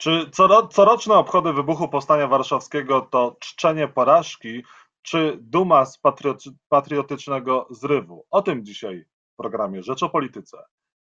[0.00, 0.30] Czy
[0.70, 4.62] coroczne obchody wybuchu Powstania Warszawskiego to czczenie porażki,
[5.02, 6.00] czy duma z
[6.68, 8.26] patriotycznego zrywu?
[8.30, 10.58] O tym dzisiaj w programie Rzecz o Polityce.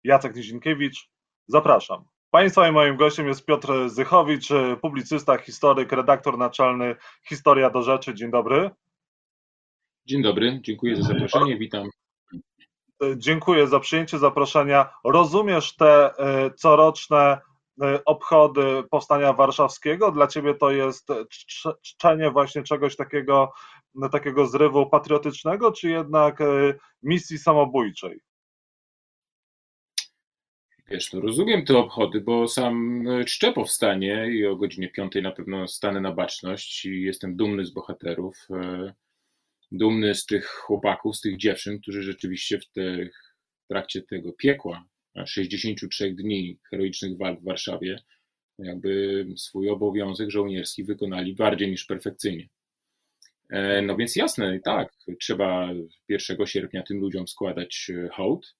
[0.03, 1.09] Jacek Nizinkiewicz,
[1.47, 2.03] zapraszam.
[2.31, 4.47] Państwa i moim gościem jest Piotr Zychowicz,
[4.81, 6.95] publicysta, historyk, redaktor naczelny
[7.27, 8.13] Historia do Rzeczy.
[8.13, 8.69] Dzień dobry.
[10.05, 11.89] Dzień dobry, dziękuję za zaproszenie, witam.
[13.17, 14.89] Dziękuję za przyjęcie zaproszenia.
[15.03, 17.41] Rozumiesz te e, coroczne
[18.05, 20.11] obchody Powstania Warszawskiego?
[20.11, 21.07] Dla ciebie to jest
[21.81, 23.51] czczenie właśnie czegoś takiego,
[24.11, 28.19] takiego zrywu patriotycznego, czy jednak e, misji samobójczej?
[30.87, 35.67] Wiesz, no rozumiem te obchody, bo sam czczę powstanie i o godzinie piątej na pewno
[35.67, 38.47] stanę na baczność i jestem dumny z bohaterów
[39.71, 43.05] dumny z tych chłopaków, z tych dziewczyn, którzy rzeczywiście w, te,
[43.65, 44.85] w trakcie tego piekła,
[45.25, 47.99] 63 dni heroicznych walk w Warszawie,
[48.59, 52.49] jakby swój obowiązek żołnierski wykonali bardziej niż perfekcyjnie.
[53.49, 55.69] E, no więc jasne, tak, trzeba
[56.09, 58.55] 1 sierpnia tym ludziom składać e, hołd.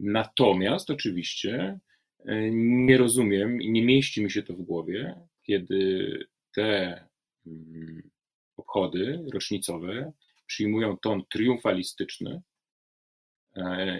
[0.00, 1.78] Natomiast oczywiście
[2.24, 6.08] e, nie rozumiem i nie mieści mi się to w głowie, kiedy
[6.54, 7.00] te
[7.46, 8.10] mm,
[8.56, 10.12] obchody rocznicowe
[10.46, 12.42] przyjmują ton triumfalistyczny,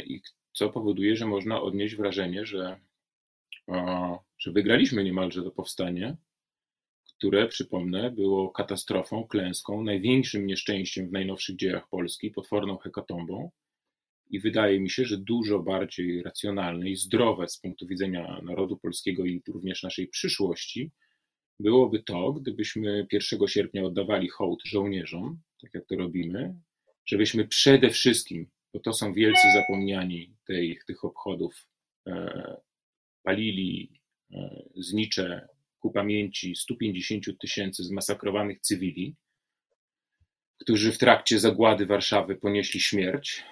[0.05, 0.21] i
[0.57, 2.81] co powoduje, że można odnieść wrażenie, że,
[4.39, 6.17] że wygraliśmy niemalże to powstanie,
[7.19, 13.51] które, przypomnę, było katastrofą, klęską, największym nieszczęściem w najnowszych dziejach Polski, potworną hekatombą.
[14.31, 19.25] I wydaje mi się, że dużo bardziej racjonalne i zdrowe z punktu widzenia narodu polskiego
[19.25, 20.91] i również naszej przyszłości
[21.61, 26.55] byłoby to, gdybyśmy 1 sierpnia oddawali hołd żołnierzom, tak jak to robimy,
[27.07, 31.69] żebyśmy przede wszystkim, bo to są wielcy zapomniani tej, tych obchodów,
[32.07, 32.57] e,
[33.23, 34.01] palili
[34.33, 39.15] e, znicze ku pamięci 150 tysięcy zmasakrowanych cywili,
[40.59, 43.45] którzy w trakcie zagłady Warszawy ponieśli śmierć.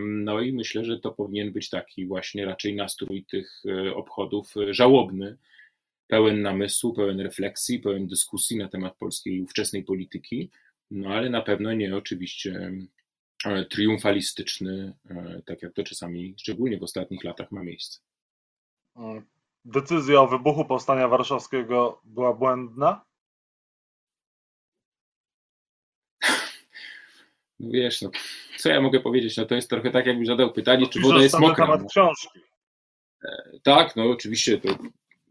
[0.00, 5.36] No i myślę, że to powinien być taki właśnie raczej nastrój tych e, obchodów żałobny,
[6.06, 10.50] pełen namysłu, pełen refleksji, pełen dyskusji na temat polskiej ówczesnej polityki,
[10.90, 12.72] no ale na pewno nie oczywiście
[13.70, 18.00] triumfalistyczny, e, tak jak to czasami, szczególnie w ostatnich latach, ma miejsce.
[19.64, 23.04] Decyzja o wybuchu powstania warszawskiego była błędna?
[27.60, 28.10] No wiesz, no,
[28.58, 29.36] co ja mogę powiedzieć?
[29.36, 31.66] No to jest trochę tak, jakbym zadał pytanie, czy woda jest mokra.
[31.66, 32.40] temat książki.
[33.24, 34.68] E, tak, no oczywiście to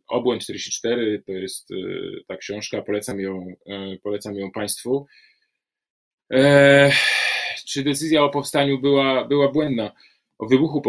[0.08, 1.70] Obłęd 44 to jest
[2.28, 3.54] ta książka, polecam ją,
[4.04, 5.08] polecam ją Państwu.
[6.34, 6.92] E,
[7.70, 9.92] czy decyzja o powstaniu była, była błędna?
[10.40, 10.82] O wybuchu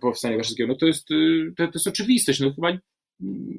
[0.00, 0.68] powstania warszawskiego?
[0.72, 2.40] No to jest, y, to, to jest oczywistość.
[2.40, 2.78] No chyba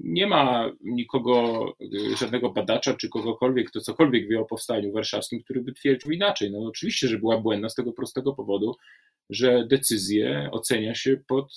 [0.04, 5.62] nie ma nikogo, y, żadnego badacza czy kogokolwiek, kto cokolwiek wie o powstaniu warszawskim, który
[5.62, 6.52] by twierdził inaczej.
[6.52, 8.76] No oczywiście, że była błędna z tego prostego powodu,
[9.30, 11.53] że decyzję ocenia się pod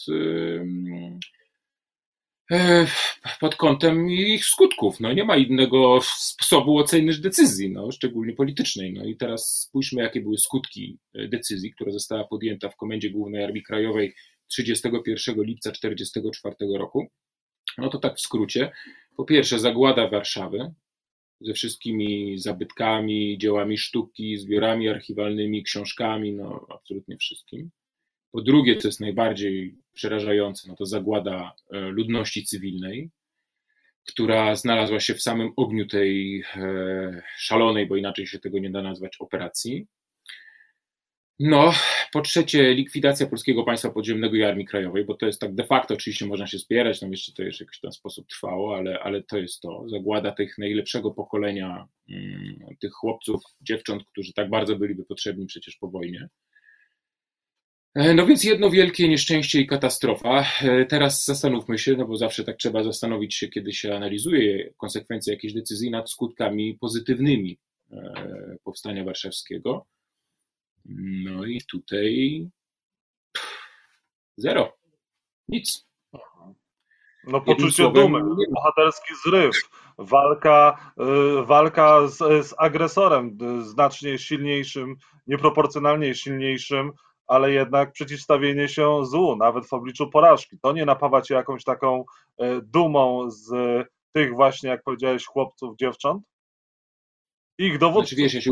[3.40, 5.00] pod kątem ich skutków.
[5.00, 8.92] No, nie ma innego sposobu oceny decyzji, no, szczególnie politycznej.
[8.92, 13.44] No i teraz spójrzmy, jakie były skutki e, decyzji, która została podjęta w Komendzie Głównej
[13.44, 14.14] Armii Krajowej
[14.46, 17.06] 31 lipca 1944 roku.
[17.78, 18.72] No to tak w skrócie.
[19.16, 20.72] Po pierwsze, zagłada Warszawy
[21.40, 27.70] ze wszystkimi zabytkami, dziełami sztuki, zbiorami archiwalnymi, książkami, no absolutnie wszystkim.
[28.34, 33.10] Po drugie, co jest najbardziej przerażające, no to zagłada e, ludności cywilnej,
[34.04, 38.82] która znalazła się w samym ogniu tej e, szalonej, bo inaczej się tego nie da
[38.82, 39.86] nazwać, operacji.
[41.38, 41.72] No,
[42.12, 45.94] po trzecie, likwidacja polskiego państwa podziemnego i armii krajowej, bo to jest tak de facto,
[45.94, 49.22] oczywiście można się spierać, tam jeszcze to jeszcze w jakiś tam sposób trwało, ale, ale
[49.22, 49.88] to jest to.
[49.88, 55.88] Zagłada tych najlepszego pokolenia, mm, tych chłopców, dziewcząt, którzy tak bardzo byliby potrzebni przecież po
[55.88, 56.28] wojnie.
[57.94, 60.44] E, no więc jedno wielkie nieszczęście i katastrofa.
[60.62, 65.32] E, teraz zastanówmy się, no bo zawsze tak trzeba zastanowić się, kiedy się analizuje konsekwencje
[65.34, 67.58] jakiejś decyzji nad skutkami pozytywnymi
[67.92, 69.86] e, powstania warszawskiego.
[71.24, 72.46] No i tutaj
[74.36, 74.76] zero.
[75.48, 75.86] Nic.
[77.26, 78.20] No poczucie dumy,
[78.50, 79.54] bohaterski zryw,
[79.98, 80.92] walka,
[81.46, 86.92] walka z, z agresorem znacznie silniejszym, nieproporcjonalnie silniejszym,
[87.26, 90.58] ale jednak przeciwstawienie się złu, nawet w obliczu porażki.
[90.62, 92.04] To nie napawa cię jakąś taką
[92.38, 93.48] e, dumą z
[94.12, 96.22] tych właśnie, jak powiedziałeś, chłopców, dziewcząt?
[97.58, 98.08] Ich dowódców.
[98.08, 98.50] Znaczy, wiesz, ja się,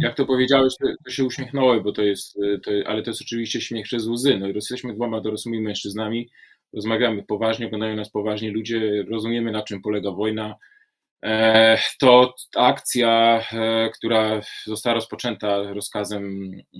[0.00, 3.60] jak to powiedziałeś, to, się uśmiechnąłem, bo to jest, e, to, ale to jest oczywiście
[3.60, 4.38] śmiech przez łzy.
[4.38, 6.30] No, jesteśmy dwoma dorosłymi mężczyznami,
[6.72, 10.54] rozmawiamy poważnie, oglądają nas poważnie ludzie, rozumiemy na czym polega wojna,
[11.98, 16.24] to akcja, e, która została rozpoczęta rozkazem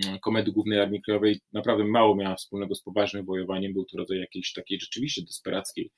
[0.04, 3.72] mm, Komedy Głównej Armii Krajowej, naprawdę mało miała wspólnego z poważnym wojowaniem.
[3.72, 5.90] Był to rodzaj jakiejś takiej rzeczywiście desperackiej,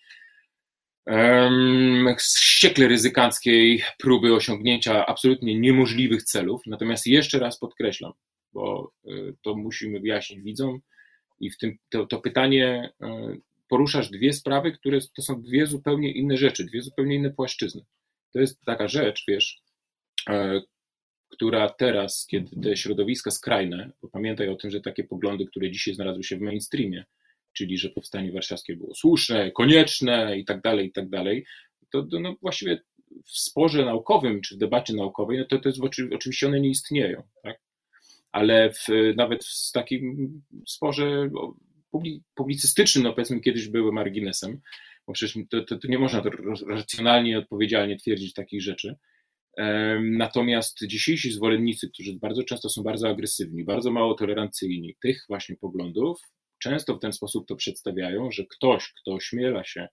[2.19, 6.61] ściekle ryzykanckiej próby osiągnięcia absolutnie niemożliwych celów.
[6.67, 8.12] Natomiast jeszcze raz podkreślam,
[8.52, 9.11] bo e,
[9.43, 10.81] to musimy wyjaśnić widzom,
[11.41, 12.93] i w tym to, to pytanie
[13.69, 17.84] poruszasz dwie sprawy, które to są dwie zupełnie inne rzeczy, dwie zupełnie inne płaszczyzny.
[18.32, 19.60] To jest taka rzecz, wiesz,
[20.28, 20.60] e,
[21.28, 25.94] która teraz, kiedy te środowiska skrajne, bo pamiętaj o tym, że takie poglądy, które dzisiaj
[25.94, 27.04] znalazły się w mainstreamie,
[27.52, 31.46] czyli że powstanie warszawskie było słuszne, konieczne i tak dalej, i tak dalej,
[31.92, 32.80] to, no właściwie
[33.25, 35.81] w sporze naukowym czy w debacie naukowej, no to, to jest
[36.12, 37.60] oczywiście one nie istnieją, tak?
[38.32, 38.86] ale w,
[39.16, 40.32] nawet w takim
[40.66, 41.31] sporze
[42.34, 44.60] publicystycznym, no powiedzmy kiedyś były marginesem,
[45.08, 46.22] bo przecież to, to, to nie można
[46.69, 48.96] racjonalnie i odpowiedzialnie twierdzić takich rzeczy.
[50.00, 56.20] Natomiast dzisiejsi zwolennicy, którzy bardzo często są bardzo agresywni, bardzo mało tolerancyjni tych właśnie poglądów,
[56.58, 59.88] często w ten sposób to przedstawiają, że ktoś, kto ośmiela się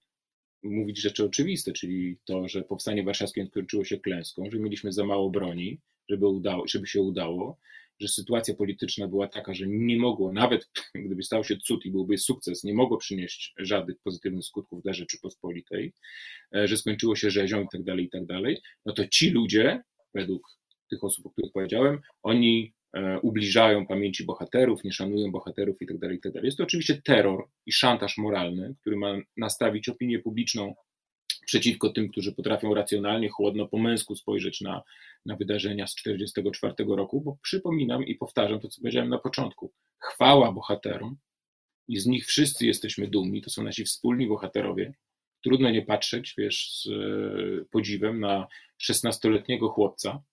[0.64, 5.30] mówić rzeczy oczywiste, czyli to, że powstanie warszawskie skończyło się klęską, że mieliśmy za mało
[5.30, 5.80] broni,
[6.10, 7.58] żeby, udało, żeby się udało,
[8.00, 10.70] że sytuacja polityczna była taka, że nie mogło, nawet
[11.06, 15.94] gdyby stał się cud i byłby sukces, nie mogło przynieść żadnych pozytywnych skutków dla Rzeczypospolitej,
[16.56, 19.84] e, że skończyło się rzezią i tak dalej, i tak dalej, no to ci ludzie,
[20.14, 20.48] według
[20.90, 25.98] tych osób, o których powiedziałem, oni e, ubliżają pamięci bohaterów, nie szanują bohaterów i tak
[25.98, 26.44] dalej, i tak.
[26.44, 30.76] Jest to oczywiście terror i szantaż moralny, który ma nastawić opinię publiczną
[31.46, 34.84] przeciwko tym, którzy potrafią racjonalnie, chłodno, po męsku spojrzeć na,
[35.26, 39.72] na wydarzenia z 1944 roku, bo przypominam i powtarzam to, co powiedziałem na początku.
[40.00, 41.18] Chwała bohaterom
[41.88, 44.94] i z nich wszyscy jesteśmy dumni, to są nasi wspólni bohaterowie.
[45.44, 48.48] Trudno nie patrzeć, wiesz, z e, podziwem na
[48.90, 50.24] 16-letniego chłopca,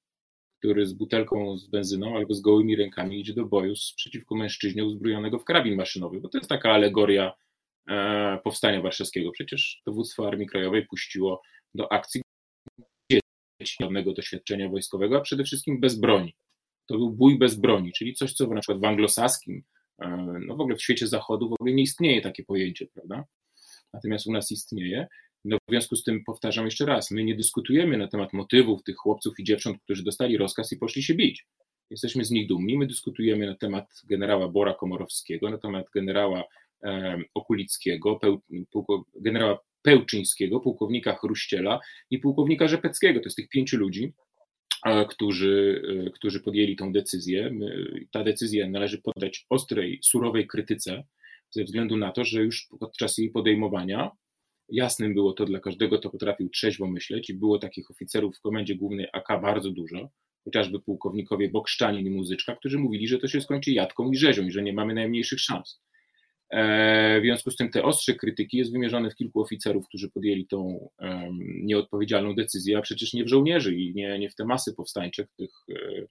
[0.59, 5.39] który z butelką z benzyną albo z gołymi rękami idzie do boju przeciwko mężczyźnie uzbrojonego
[5.39, 7.33] w karabin maszynowy, bo to jest taka alegoria
[8.45, 9.31] powstania warszawskiego.
[9.31, 11.43] Przecież dowództwo Armii Krajowej puściło
[11.75, 12.23] do akcji
[13.81, 16.35] żadnego doświadczenia wojskowego, a przede wszystkim bez broni.
[16.87, 19.63] To był bój bez broni, czyli coś, co na przykład w anglosaskim,
[19.99, 20.09] e,
[20.47, 23.25] no w ogóle w świecie zachodu w ogóle nie istnieje takie pojęcie, prawda?
[23.93, 25.07] Natomiast u nas istnieje.
[25.45, 28.97] No w związku z tym powtarzam jeszcze raz, my nie dyskutujemy na temat motywów tych
[28.97, 31.47] chłopców i dziewcząt, którzy dostali rozkaz i poszli się bić.
[31.91, 32.79] Jesteśmy z nich dumni.
[32.79, 36.45] My dyskutujemy na temat generała Bora Komorowskiego, na temat generała
[37.35, 38.21] Okulickiego,
[39.15, 41.81] generała Pełczyńskiego, pułkownika Chruściela
[42.11, 43.21] i pułkownika Rzepeckiego.
[43.21, 44.13] To jest tych pięciu ludzi,
[45.09, 47.51] którzy, e, którzy podjęli tą decyzję.
[48.11, 51.05] Ta decyzja należy poddać ostrej, surowej krytyce,
[51.51, 54.11] ze względu na to, że już podczas jej podejmowania
[54.69, 58.75] jasnym było to dla każdego, kto potrafił trzeźwo myśleć i było takich oficerów w komendzie
[58.75, 60.11] głównej AK bardzo dużo,
[60.45, 64.53] chociażby pułkownikowie Bokszczanin i Muzyczka, którzy mówili, że to się skończy jadką i rzezią i
[64.53, 65.81] że nie mamy najmniejszych szans.
[66.53, 70.47] E, w związku z tym te ostrze krytyki jest wymierzone w kilku oficerów, którzy podjęli
[70.47, 70.89] tą
[71.63, 75.51] nieodpowiedzialną decyzję, a przecież nie w żołnierzy i nie, nie w te masy powstańcze, tych,
[75.71, 76.07] e,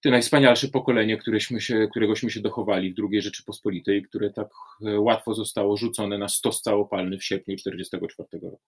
[0.00, 4.48] te najwspanialsze pokolenie, któreśmy się, któregośmy się dochowali w II Rzeczypospolitej, które tak
[4.86, 8.62] e, łatwo zostało rzucone na stos całopalny w sierpniu 1944 roku.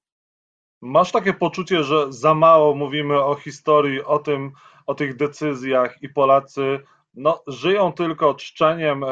[0.80, 4.52] Masz takie poczucie, że za mało mówimy o historii, o tym,
[4.86, 6.80] o tych decyzjach i Polacy
[7.14, 9.04] no, żyją tylko czczeniem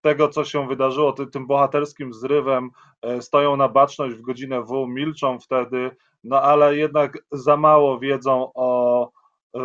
[0.00, 2.70] tego, co się wydarzyło, tym bohaterskim zrywem,
[3.02, 5.90] e, stoją na baczność w godzinę W, milczą wtedy,
[6.24, 9.10] no ale jednak za mało wiedzą o,
[9.56, 9.60] e,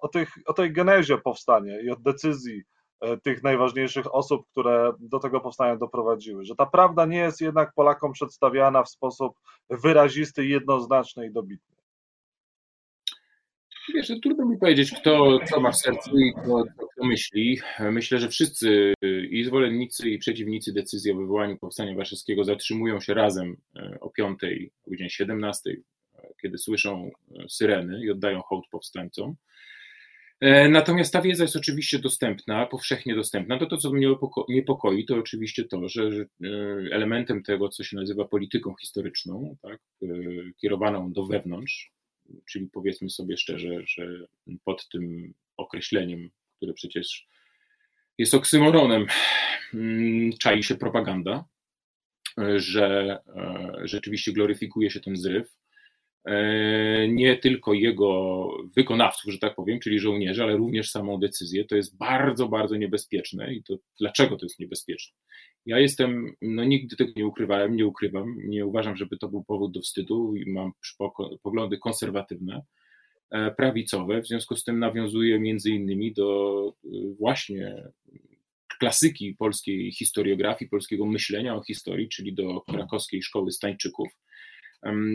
[0.00, 2.62] o, tych, o tej genezie powstania i o decyzji
[3.00, 6.44] e, tych najważniejszych osób, które do tego powstania doprowadziły.
[6.44, 9.36] Że ta prawda nie jest jednak Polakom przedstawiana w sposób
[9.70, 11.73] wyrazisty, jednoznaczny i dobitny.
[13.94, 16.64] Wiesz, no, trudno mi powiedzieć, kto co ma w sercu i kto,
[16.94, 17.58] kto myśli.
[17.80, 18.94] Myślę, że wszyscy
[19.30, 24.38] i zwolennicy, i przeciwnicy decyzji o wywołaniu powstania warszawskiego zatrzymują się razem e, o 5,
[24.86, 29.36] o godzinie 17, e, kiedy słyszą e, syreny i oddają hołd powstańcom.
[30.68, 33.58] Natomiast ta wiedza jest oczywiście dostępna, powszechnie dostępna.
[33.58, 34.08] To, to co mnie
[34.48, 36.10] niepokoi, to oczywiście to, że
[36.90, 39.78] elementem tego, co się nazywa polityką historyczną, tak,
[40.56, 41.93] kierowaną do wewnątrz,
[42.46, 44.26] czyli powiedzmy sobie szczerze, że
[44.64, 47.26] pod tym określeniem, które przecież
[48.18, 49.06] jest oksymoronem,
[49.74, 51.44] mm, czai się propaganda,
[52.56, 55.63] że e, rzeczywiście gloryfikuje się ten zryw, e,
[57.08, 61.64] nie tylko jego wykonawców, że tak powiem, czyli żołnierzy, ale również samą decyzję.
[61.64, 63.54] To jest bardzo, bardzo niebezpieczne.
[63.54, 65.18] I to dlaczego to jest niebezpieczne?
[65.66, 69.72] Ja jestem, no nigdy tego nie ukrywałem, nie ukrywam, nie uważam, żeby to był powód
[69.72, 70.72] do wstydu i mam
[71.42, 72.62] poglądy konserwatywne,
[73.30, 76.88] e, prawicowe, w związku z tym nawiązuję między innymi do e,
[77.18, 77.84] właśnie
[78.78, 84.08] klasyki polskiej historiografii, polskiego myślenia o historii, czyli do krakowskiej szkoły Stańczyków.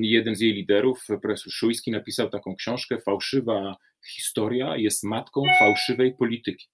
[0.02, 3.76] Jeden z jej liderów, profesor Szujski, napisał taką książkę Fałszywa
[4.08, 6.68] historia jest matką fałszywej polityki.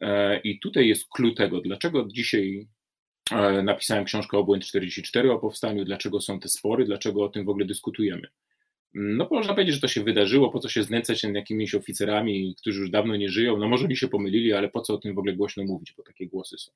[0.00, 2.66] E, I tutaj jest clue tego, dlaczego dzisiaj
[3.30, 7.48] e, napisałem książkę Obłęd 44 o powstaniu, dlaczego są te spory, dlaczego o tym w
[7.48, 8.28] ogóle dyskutujemy.
[8.94, 12.80] No można powiedzieć, że to się wydarzyło, po co się znęcać nad jakimiś oficerami, którzy
[12.80, 15.18] już dawno nie żyją, no może oni się pomylili, ale po co o tym w
[15.18, 16.72] ogóle głośno mówić, bo takie głosy są.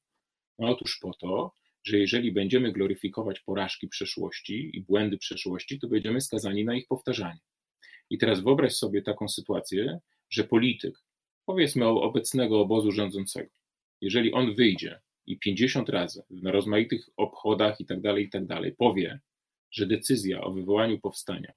[0.59, 1.53] No otóż po to,
[1.87, 7.41] że jeżeli będziemy gloryfikować porażki przeszłości i błędy przeszłości, to będziemy skazani na ich powtarzanie.
[8.11, 9.99] I teraz wyobraź sobie taką sytuację,
[10.31, 10.95] że polityk,
[11.47, 13.51] powiedzmy obecnego obozu rządzącego,
[14.01, 18.73] jeżeli on wyjdzie i 50 razy na rozmaitych obchodach i tak dalej, i tak dalej,
[18.73, 19.21] powie,
[19.71, 21.53] że decyzja o wywołaniu powstania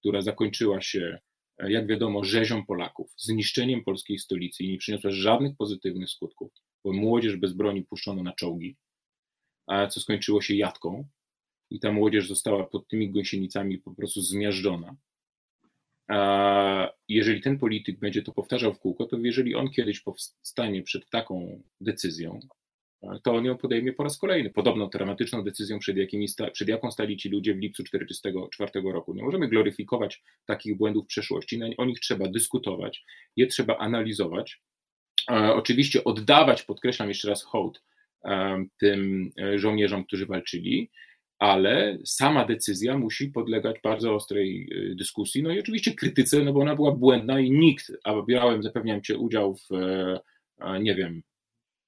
[0.00, 1.18] która zakończyła się,
[1.58, 6.52] jak wiadomo, rzezią Polaków, zniszczeniem polskiej stolicy i nie przyniosła żadnych pozytywnych skutków,
[6.84, 8.76] bo młodzież bez broni puszczono na czołgi,
[9.90, 11.04] co skończyło się jatką
[11.70, 14.96] i ta młodzież została pod tymi gąsienicami po prostu zmiażdżona.
[17.08, 21.62] Jeżeli ten polityk będzie to powtarzał w kółko, to jeżeli on kiedyś powstanie przed taką
[21.80, 22.40] decyzją,
[23.22, 24.50] to on ją podejmie po raz kolejny.
[24.50, 29.14] Podobną dramatyczną decyzją, przed, jakimi sta, przed jaką stali ci ludzie w lipcu 1944 roku.
[29.14, 33.04] Nie możemy gloryfikować takich błędów przeszłości, o nich trzeba dyskutować,
[33.36, 34.62] je trzeba analizować.
[35.54, 37.82] Oczywiście oddawać, podkreślam jeszcze raz, hołd
[38.80, 40.90] tym e, żołnierzom, którzy walczyli,
[41.38, 46.76] ale sama decyzja musi podlegać bardzo ostrej dyskusji, no i oczywiście krytyce, no bo ona
[46.76, 49.68] była błędna i nikt, a brałem, zapewniam Cię, udział w,
[50.80, 51.22] nie wiem,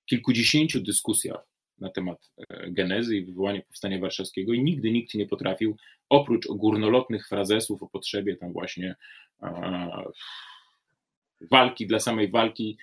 [0.06, 5.76] kilkudziesięciu dyskusjach na temat e, genezy i wywołania powstania warszawskiego i nigdy nikt nie potrafił,
[6.08, 8.96] oprócz górnolotnych frazesów o potrzebie tam właśnie
[11.50, 12.78] walki dla samej walki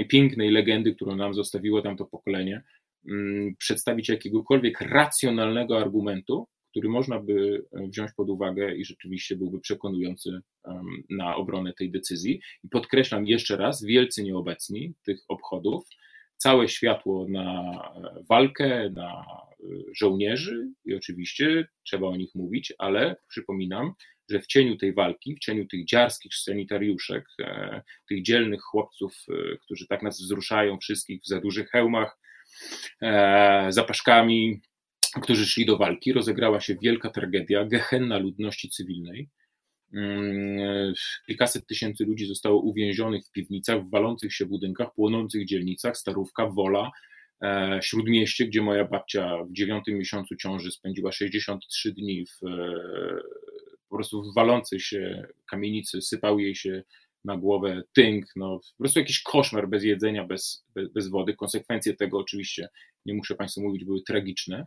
[0.00, 2.62] i pięknej legendy, którą nam zostawiło tamto pokolenie,
[3.08, 9.60] mm, przedstawić jakiegokolwiek racjonalnego argumentu, który można by e, wziąć pod uwagę i rzeczywiście byłby
[9.60, 10.40] przekonujący
[11.10, 12.40] na obronę tej decyzji.
[12.64, 15.84] I podkreślam jeszcze raz, wielcy nieobecni tych obchodów,
[16.36, 17.72] całe światło na
[18.28, 19.24] walkę, na
[20.00, 23.92] żołnierzy i oczywiście trzeba o nich mówić, ale przypominam,
[24.32, 29.56] że w cieniu tej walki, w cieniu tych dziarskich sanitariuszek, e, tych dzielnych chłopców, e,
[29.56, 32.18] którzy tak nas wzruszają wszystkich w za dużych hełmach,
[33.02, 34.60] e, zapaszkami,
[35.22, 39.28] którzy szli do walki, rozegrała się wielka tragedia, gehenna ludności cywilnej,
[39.94, 40.92] Mm,
[41.26, 46.90] kilkaset tysięcy ludzi zostało uwięzionych w piwnicach, w walących się budynkach, płonących dzielnicach, Starówka, Wola,
[47.80, 52.40] Śródmieście, gdzie moja babcia w dziewiątym miesiącu ciąży spędziła 63 dni w
[53.92, 56.82] po prostu w walącej się kamienicy, sypał jej się
[57.24, 61.34] na głowę tynk, no po prostu jakiś koszmar bez jedzenia, bez, bez, bez wody.
[61.34, 62.68] Konsekwencje tego oczywiście,
[63.06, 64.66] nie muszę Państwu mówić, były tragiczne.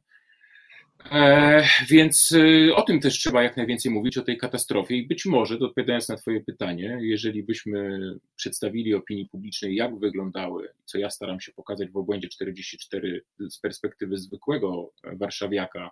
[1.12, 4.96] E, więc y, o tym też trzeba jak najwięcej mówić, o tej katastrofie.
[4.96, 8.00] I być może, odpowiadając na Twoje pytanie, jeżeli byśmy
[8.36, 14.17] przedstawili opinii publicznej, jak wyglądały, co ja staram się pokazać w obłędzie 44 z perspektywy
[14.17, 15.91] zwykłego warszawiaka,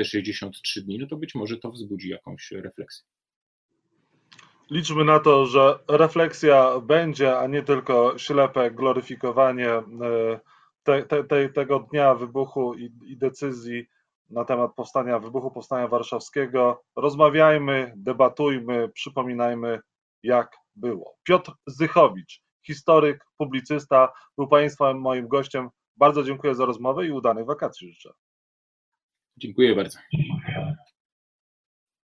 [0.00, 3.06] te 63 dni, no to być może to wzbudzi jakąś refleksję.
[4.70, 9.82] Liczmy na to, że refleksja będzie, a nie tylko ślepe gloryfikowanie e,
[10.82, 13.86] te, te, te, tego dnia wybuchu i, i decyzji
[14.30, 16.82] na temat powstania, wybuchu Powstania Warszawskiego.
[16.96, 19.80] Rozmawiajmy, debatujmy, przypominajmy,
[20.22, 21.16] jak było.
[21.22, 25.68] Piotr Zychowicz, historyk, publicysta, był Państwa moim gościem.
[25.96, 28.10] Bardzo dziękuję za rozmowę i udanych wakacji życzę.
[29.40, 29.98] Dziękuję bardzo.